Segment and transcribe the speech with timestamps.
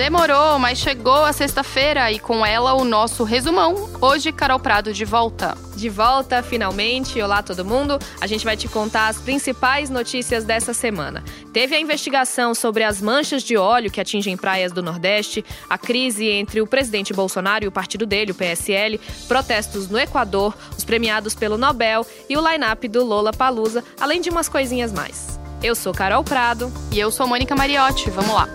[0.00, 3.90] Demorou, mas chegou a sexta-feira e com ela o nosso resumão.
[4.00, 5.54] Hoje, Carol Prado de volta.
[5.76, 7.20] De volta, finalmente.
[7.20, 7.98] Olá, todo mundo.
[8.18, 11.22] A gente vai te contar as principais notícias dessa semana.
[11.52, 16.30] Teve a investigação sobre as manchas de óleo que atingem praias do Nordeste, a crise
[16.30, 18.98] entre o presidente Bolsonaro e o partido dele, o PSL,
[19.28, 24.30] protestos no Equador, os premiados pelo Nobel e o line-up do Lola Palusa, além de
[24.30, 25.38] umas coisinhas mais.
[25.62, 26.72] Eu sou Carol Prado.
[26.90, 28.08] E eu sou Mônica Mariotti.
[28.08, 28.48] Vamos lá.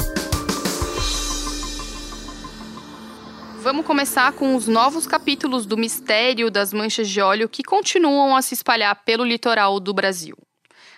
[3.66, 8.42] Vamos começar com os novos capítulos do mistério das manchas de óleo que continuam a
[8.44, 10.38] se espalhar pelo litoral do Brasil.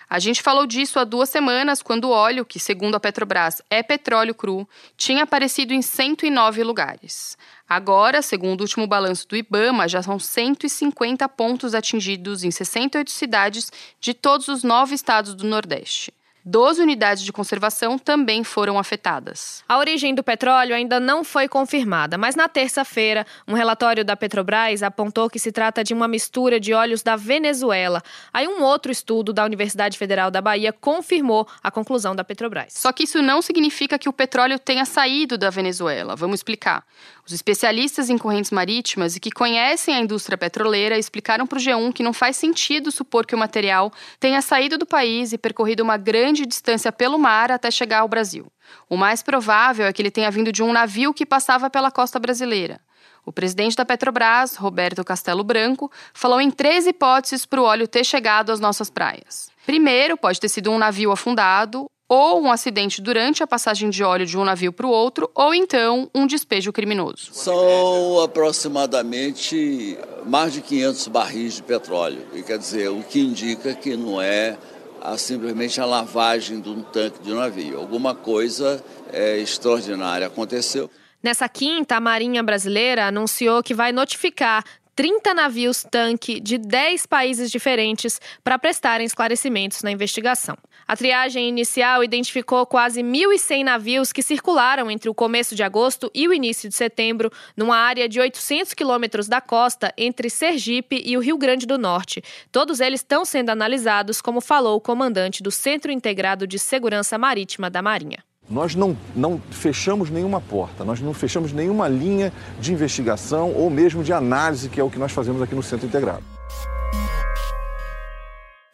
[0.09, 3.81] A gente falou disso há duas semanas, quando o óleo, que segundo a Petrobras é
[3.81, 4.67] petróleo cru,
[4.97, 7.37] tinha aparecido em 109 lugares.
[7.69, 13.71] Agora, segundo o último balanço do Ibama, já são 150 pontos atingidos em 68 cidades
[13.97, 16.13] de todos os nove estados do Nordeste.
[16.49, 19.65] 12 unidades de conservação também foram afetadas.
[19.67, 24.81] A origem do petróleo ainda não foi confirmada, mas na terça-feira, um relatório da Petrobras
[24.81, 28.01] apontou que se trata de uma mistura de óleos da Venezuela.
[28.33, 32.71] Aí um outro estudo da Universidade Federal da Bahia confirmou a conclusão da Petrobras.
[32.71, 36.15] Só que isso não significa que o petróleo tenha saído da Venezuela.
[36.15, 36.85] Vamos explicar.
[37.25, 41.91] Os especialistas em correntes marítimas e que conhecem a indústria petroleira explicaram para o G1
[41.91, 45.97] que não faz sentido supor que o material tenha saído do país e percorrido uma
[45.97, 48.47] grande distância pelo mar até chegar ao Brasil.
[48.89, 52.19] O mais provável é que ele tenha vindo de um navio que passava pela costa
[52.19, 52.79] brasileira.
[53.25, 58.05] O presidente da Petrobras, Roberto Castelo Branco, falou em três hipóteses para o óleo ter
[58.05, 59.49] chegado às nossas praias.
[59.65, 64.25] Primeiro, pode ter sido um navio afundado ou um acidente durante a passagem de óleo
[64.25, 67.33] de um navio para o outro, ou então um despejo criminoso.
[67.33, 73.97] São aproximadamente mais de 500 barris de petróleo, e quer dizer, o que indica que
[73.97, 74.57] não é
[75.01, 77.79] a, simplesmente a lavagem de um tanque de navio.
[77.79, 80.89] Alguma coisa é, extraordinária aconteceu.
[81.21, 84.63] Nessa quinta, a Marinha Brasileira anunciou que vai notificar
[84.97, 90.57] 30 navios tanque de 10 países diferentes para prestarem esclarecimentos na investigação.
[90.87, 96.27] A triagem inicial identificou quase 1.100 navios que circularam entre o começo de agosto e
[96.27, 101.19] o início de setembro, numa área de 800 quilômetros da costa entre Sergipe e o
[101.19, 102.23] Rio Grande do Norte.
[102.51, 107.69] Todos eles estão sendo analisados, como falou o comandante do Centro Integrado de Segurança Marítima
[107.69, 108.26] da Marinha.
[108.49, 114.03] Nós não, não fechamos nenhuma porta, nós não fechamos nenhuma linha de investigação ou mesmo
[114.03, 116.36] de análise, que é o que nós fazemos aqui no Centro Integrado.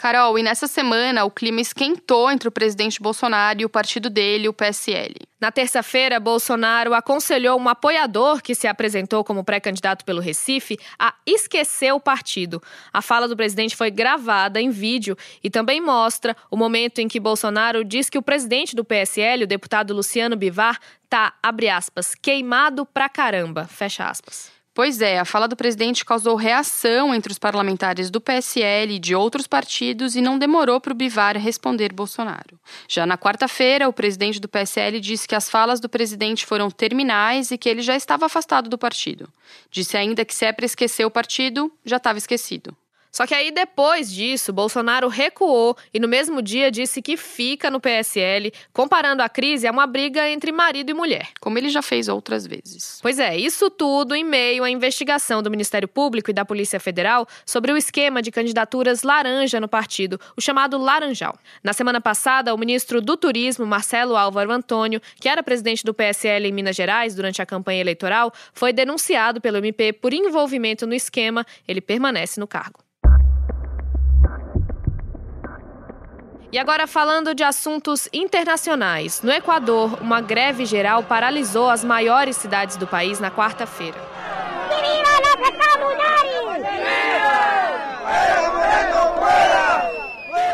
[0.03, 4.49] Carol, e nessa semana o clima esquentou entre o presidente Bolsonaro e o partido dele,
[4.49, 5.15] o PSL.
[5.39, 11.93] Na terça-feira, Bolsonaro aconselhou um apoiador que se apresentou como pré-candidato pelo Recife a esquecer
[11.93, 12.61] o partido.
[12.91, 17.17] A fala do presidente foi gravada em vídeo e também mostra o momento em que
[17.17, 22.85] Bolsonaro diz que o presidente do PSL, o deputado Luciano Bivar, tá, abre aspas, queimado
[22.85, 24.51] pra caramba, fecha aspas.
[24.75, 29.13] Pois é, a fala do presidente causou reação entre os parlamentares do PSL e de
[29.13, 32.59] outros partidos e não demorou para o Bivar responder Bolsonaro.
[32.89, 37.51] Já na quarta-feira, o presidente do PSL disse que as falas do presidente foram terminais
[37.51, 39.29] e que ele já estava afastado do partido.
[39.69, 42.75] Disse ainda que se é para esquecer o partido, já estava esquecido.
[43.13, 47.79] Só que aí, depois disso, Bolsonaro recuou e no mesmo dia disse que fica no
[47.79, 51.29] PSL, comparando a crise a uma briga entre marido e mulher.
[51.39, 52.97] Como ele já fez outras vezes.
[53.03, 57.27] Pois é, isso tudo em meio à investigação do Ministério Público e da Polícia Federal
[57.45, 61.37] sobre o esquema de candidaturas laranja no partido, o chamado Laranjal.
[61.63, 66.47] Na semana passada, o ministro do Turismo, Marcelo Álvaro Antônio, que era presidente do PSL
[66.47, 71.45] em Minas Gerais durante a campanha eleitoral, foi denunciado pelo MP por envolvimento no esquema.
[71.67, 72.82] Ele permanece no cargo.
[76.53, 79.23] E agora falando de assuntos internacionais.
[79.23, 83.99] No Equador, uma greve geral paralisou as maiores cidades do país na quarta-feira.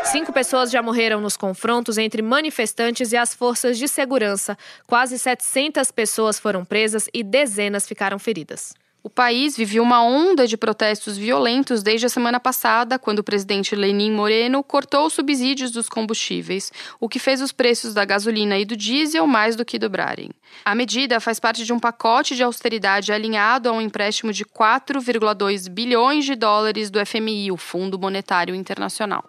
[0.04, 4.56] Cinco pessoas já morreram nos confrontos entre manifestantes e as forças de segurança.
[4.86, 8.72] Quase 700 pessoas foram presas e dezenas ficaram feridas.
[9.02, 13.74] O país viveu uma onda de protestos violentos desde a semana passada, quando o presidente
[13.74, 16.70] Lenin Moreno cortou os subsídios dos combustíveis,
[17.00, 20.28] o que fez os preços da gasolina e do diesel mais do que dobrarem.
[20.66, 25.70] A medida faz parte de um pacote de austeridade alinhado a um empréstimo de 4,2
[25.70, 29.24] bilhões de dólares do FMI, o Fundo Monetário Internacional.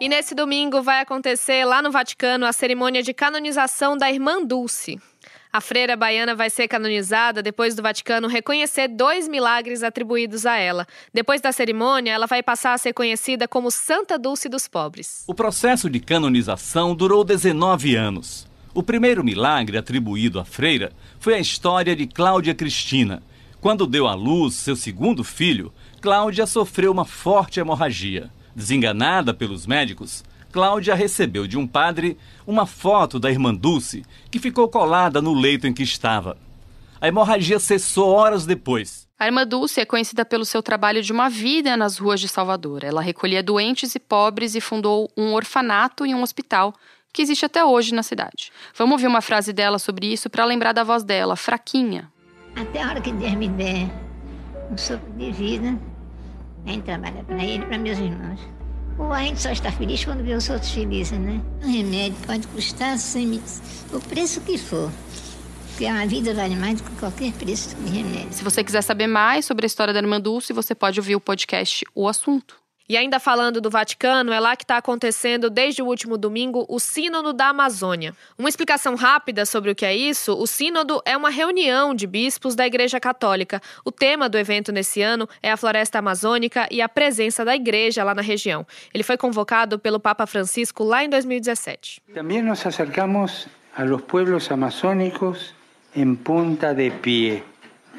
[0.00, 5.00] E nesse domingo vai acontecer lá no Vaticano a cerimônia de canonização da Irmã Dulce.
[5.54, 10.86] A freira baiana vai ser canonizada depois do Vaticano reconhecer dois milagres atribuídos a ela.
[11.12, 15.24] Depois da cerimônia, ela vai passar a ser conhecida como Santa Dulce dos Pobres.
[15.26, 18.48] O processo de canonização durou 19 anos.
[18.72, 20.90] O primeiro milagre atribuído à freira
[21.20, 23.22] foi a história de Cláudia Cristina.
[23.60, 25.70] Quando deu à luz seu segundo filho,
[26.00, 28.30] Cláudia sofreu uma forte hemorragia.
[28.56, 32.16] Desenganada pelos médicos, Cláudia recebeu de um padre
[32.46, 36.36] uma foto da irmã Dulce, que ficou colada no leito em que estava.
[37.00, 39.08] A hemorragia cessou horas depois.
[39.18, 42.84] A irmã Dulce é conhecida pelo seu trabalho de uma vida nas ruas de Salvador.
[42.84, 46.74] Ela recolhia doentes e pobres e fundou um orfanato e um hospital
[47.12, 48.52] que existe até hoje na cidade.
[48.76, 52.12] Vamos ouvir uma frase dela sobre isso para lembrar da voz dela, fraquinha.
[52.54, 53.90] Até a hora que Deus me der
[54.70, 55.78] um sopro de vida,
[56.64, 58.40] Vem trabalhar para ele e para meus irmãos.
[58.98, 61.40] Ou a gente só está feliz quando vê os outros felizes, né?
[61.62, 62.96] Um remédio pode custar
[63.92, 64.90] o preço que for.
[65.68, 68.32] Porque a vida vale mais do que qualquer preço de remédio.
[68.32, 71.20] Se você quiser saber mais sobre a história da Irmã Dulce, você pode ouvir o
[71.20, 72.61] podcast O Assunto.
[72.88, 76.78] E ainda falando do Vaticano, é lá que está acontecendo desde o último domingo o
[76.78, 78.14] Sínodo da Amazônia.
[78.38, 82.54] Uma explicação rápida sobre o que é isso: o Sínodo é uma reunião de bispos
[82.54, 83.60] da Igreja Católica.
[83.84, 88.04] O tema do evento nesse ano é a floresta amazônica e a presença da Igreja
[88.04, 88.66] lá na região.
[88.92, 92.02] Ele foi convocado pelo Papa Francisco lá em 2017.
[92.14, 93.46] Também nos acercamos
[93.76, 95.54] a los pueblos amazônicos
[95.94, 97.42] em punta de pie,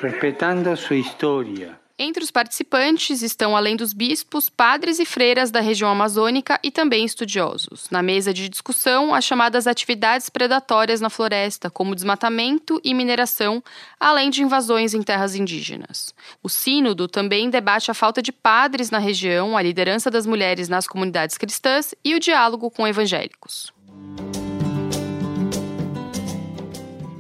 [0.02, 1.83] respeitando sua história.
[1.98, 7.06] Entre os participantes estão, além dos bispos, padres e freiras da região amazônica e também
[7.06, 7.88] estudiosos.
[7.92, 13.64] Na mesa de discussão, as chamadas atividades predatórias na floresta, como desmatamento e mineração,
[14.00, 16.16] além de invasões em terras indígenas.
[16.42, 20.88] O Sínodo também debate a falta de padres na região, a liderança das mulheres nas
[20.88, 23.72] comunidades cristãs e o diálogo com evangélicos.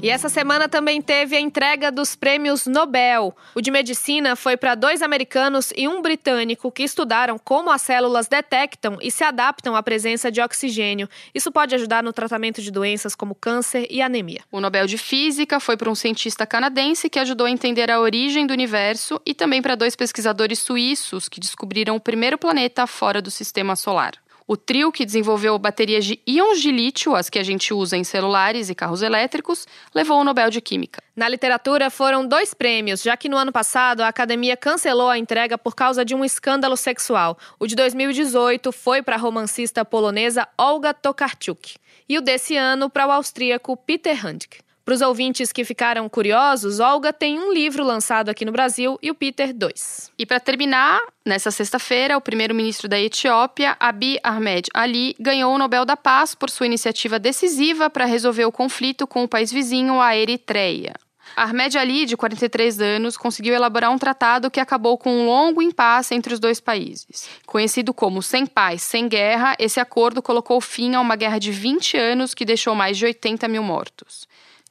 [0.03, 3.33] E essa semana também teve a entrega dos prêmios Nobel.
[3.55, 8.27] O de medicina foi para dois americanos e um britânico que estudaram como as células
[8.27, 11.07] detectam e se adaptam à presença de oxigênio.
[11.33, 14.41] Isso pode ajudar no tratamento de doenças como câncer e anemia.
[14.51, 18.45] O Nobel de Física foi para um cientista canadense que ajudou a entender a origem
[18.45, 23.31] do universo e também para dois pesquisadores suíços que descobriram o primeiro planeta fora do
[23.31, 24.15] sistema solar.
[24.45, 28.03] O trio que desenvolveu baterias de íons de lítio, as que a gente usa em
[28.03, 31.01] celulares e carros elétricos, levou o Nobel de Química.
[31.15, 35.57] Na literatura foram dois prêmios, já que no ano passado a academia cancelou a entrega
[35.57, 37.37] por causa de um escândalo sexual.
[37.59, 41.75] O de 2018 foi para a romancista polonesa Olga Tokarczuk
[42.09, 44.59] e o desse ano para o austríaco Peter Handke.
[44.85, 49.09] Para os ouvintes que ficaram curiosos, Olga tem um livro lançado aqui no Brasil e
[49.09, 50.11] o Peter dois.
[50.19, 55.85] E para terminar, nessa sexta-feira, o primeiro-ministro da Etiópia, Abiy Ahmed Ali, ganhou o Nobel
[55.85, 60.17] da Paz por sua iniciativa decisiva para resolver o conflito com o país vizinho, a
[60.17, 60.93] Eritreia.
[61.33, 66.13] Ahmed Ali, de 43 anos, conseguiu elaborar um tratado que acabou com um longo impasse
[66.13, 67.29] entre os dois países.
[67.45, 71.95] Conhecido como Sem Paz, Sem Guerra, esse acordo colocou fim a uma guerra de 20
[71.95, 74.27] anos que deixou mais de 80 mil mortos.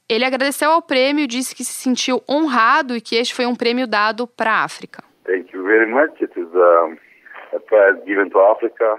[0.09, 3.87] Ele agradeceu ao prêmio, disse que se sentiu honrado e que este foi um prêmio
[3.87, 5.03] dado para a África.
[5.25, 6.21] Thank you very much.
[6.21, 6.97] It is um,
[7.55, 8.99] a prize given to Africa.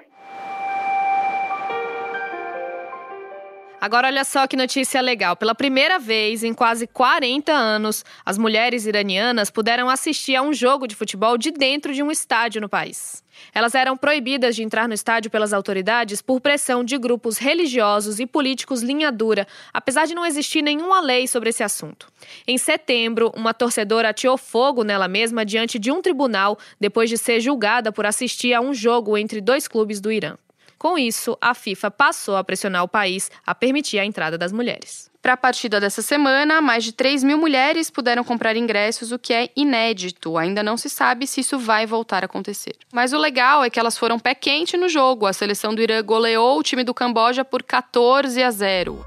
[3.84, 5.36] Agora, olha só que notícia legal.
[5.36, 10.88] Pela primeira vez em quase 40 anos, as mulheres iranianas puderam assistir a um jogo
[10.88, 13.22] de futebol de dentro de um estádio no país.
[13.54, 18.26] Elas eram proibidas de entrar no estádio pelas autoridades por pressão de grupos religiosos e
[18.26, 22.08] políticos linha dura, apesar de não existir nenhuma lei sobre esse assunto.
[22.48, 27.42] Em setembro, uma torcedora ateou fogo nela mesma diante de um tribunal depois de ser
[27.42, 30.38] julgada por assistir a um jogo entre dois clubes do Irã.
[30.84, 35.10] Com isso, a FIFA passou a pressionar o país a permitir a entrada das mulheres.
[35.22, 39.34] Para a partida dessa semana, mais de 3 mil mulheres puderam comprar ingressos, o que
[39.34, 40.38] é inédito.
[40.38, 42.76] Ainda não se sabe se isso vai voltar a acontecer.
[42.92, 45.26] Mas o legal é que elas foram pé quente no jogo.
[45.26, 49.06] A seleção do Irã goleou o time do Camboja por 14 a 0.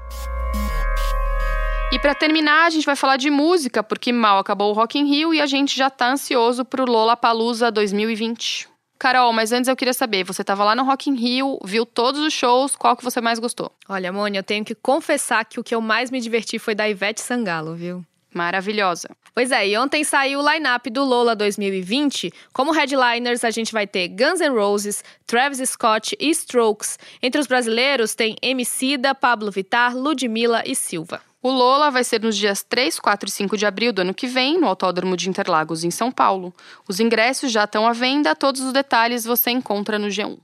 [1.93, 5.05] E para terminar, a gente vai falar de música, porque mal acabou o Rock in
[5.05, 8.76] Rio e a gente já está ansioso para o Lollapalooza 2020.
[8.97, 12.21] Carol, mas antes eu queria saber, você estava lá no Rock in Rio, viu todos
[12.21, 13.71] os shows, qual que você mais gostou?
[13.87, 16.89] Olha, Mônia, eu tenho que confessar que o que eu mais me diverti foi da
[16.89, 18.03] Ivete Sangalo, viu?
[18.33, 19.09] Maravilhosa.
[19.33, 22.31] Pois é, e ontem saiu o line-up do Lola 2020.
[22.51, 26.97] Como headliners, a gente vai ter Guns N' Roses, Travis Scott e Strokes.
[27.21, 31.21] Entre os brasileiros tem Emicida, Pablo Vittar, Ludmilla e Silva.
[31.41, 34.27] O Lola vai ser nos dias 3, 4 e 5 de abril do ano que
[34.27, 36.53] vem, no Autódromo de Interlagos, em São Paulo.
[36.87, 40.39] Os ingressos já estão à venda, todos os detalhes você encontra no G1.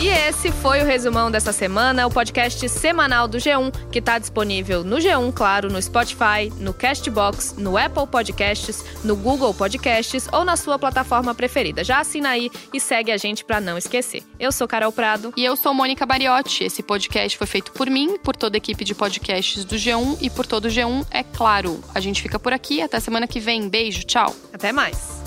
[0.00, 4.82] E esse foi o resumão dessa semana, o podcast semanal do G1, que está disponível
[4.82, 10.56] no G1, claro, no Spotify, no Castbox, no Apple Podcasts, no Google Podcasts ou na
[10.56, 11.84] sua plataforma preferida.
[11.84, 14.22] Já assina aí e segue a gente para não esquecer.
[14.38, 15.34] Eu sou Carol Prado.
[15.36, 16.64] E eu sou Mônica Bariotti.
[16.64, 20.30] Esse podcast foi feito por mim, por toda a equipe de podcasts do G1 e
[20.30, 21.78] por todo o G1, é claro.
[21.94, 22.80] A gente fica por aqui.
[22.80, 23.68] Até semana que vem.
[23.68, 24.34] Beijo, tchau.
[24.50, 25.19] Até mais.